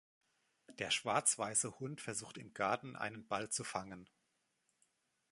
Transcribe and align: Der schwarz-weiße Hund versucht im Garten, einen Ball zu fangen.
Der 0.79 0.89
schwarz-weiße 0.89 1.77
Hund 1.79 2.01
versucht 2.01 2.39
im 2.39 2.55
Garten, 2.55 2.95
einen 2.95 3.27
Ball 3.27 3.51
zu 3.51 3.63
fangen. 3.63 4.09